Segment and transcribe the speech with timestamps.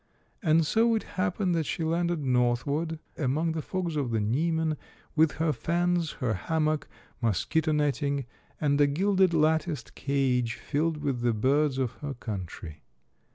[0.41, 4.75] And so it happened that she landed northward, among the fogs of the Niemen,
[5.15, 6.87] with her fans, her hammock,
[7.21, 8.25] mosquito nettings,
[8.59, 12.81] and a gilded, latticed cage, filled with the birds of her country.